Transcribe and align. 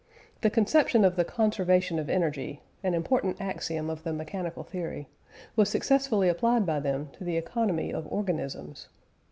The 0.41 0.49
conception 0.49 1.05
of 1.05 1.15
the 1.15 1.23
conservation 1.23 1.99
of 1.99 2.09
energy 2.09 2.63
(an 2.83 2.95
important 2.95 3.39
axiom 3.39 3.87
of 3.87 4.01
the 4.01 4.11
mechanical 4.11 4.63
theory) 4.63 5.09
was 5.55 5.69
successfully 5.69 6.27
applied 6.27 6.65
by 6.65 6.79
them 6.79 7.11
to 7.19 7.23
the 7.23 7.37
economy 7.37 7.93
of 7.93 8.07
organisms. 8.11 8.87